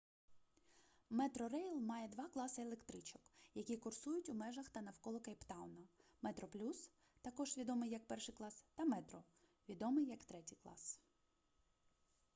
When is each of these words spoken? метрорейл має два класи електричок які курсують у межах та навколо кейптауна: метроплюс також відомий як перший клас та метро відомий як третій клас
метрорейл 1.09 1.79
має 1.81 2.07
два 2.07 2.27
класи 2.27 2.61
електричок 2.61 3.21
які 3.55 3.77
курсують 3.77 4.29
у 4.29 4.33
межах 4.33 4.69
та 4.69 4.81
навколо 4.81 5.19
кейптауна: 5.19 5.83
метроплюс 6.21 6.91
також 7.21 7.57
відомий 7.57 7.89
як 7.91 8.07
перший 8.07 8.35
клас 8.35 8.63
та 8.75 8.85
метро 8.85 9.23
відомий 9.69 10.05
як 10.05 10.23
третій 10.25 10.55
клас 10.55 10.99